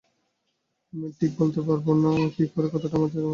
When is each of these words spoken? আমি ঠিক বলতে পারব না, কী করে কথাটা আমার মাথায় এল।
আমি 0.93 1.07
ঠিক 1.19 1.31
বলতে 1.39 1.59
পারব 1.61 1.87
না, 2.03 2.11
কী 2.35 2.43
করে 2.53 2.67
কথাটা 2.67 2.95
আমার 2.97 3.01
মাথায় 3.03 3.21
এল। 3.21 3.29